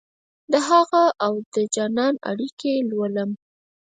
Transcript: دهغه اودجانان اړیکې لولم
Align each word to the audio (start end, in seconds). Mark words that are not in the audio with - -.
دهغه 0.53 1.03
اودجانان 1.27 2.13
اړیکې 2.29 2.71
لولم 2.89 3.31